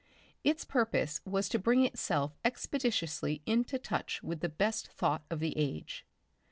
[0.43, 5.55] Its purpose was to bring itself expeditiously into touch with the best thought of the
[5.55, 6.07] age.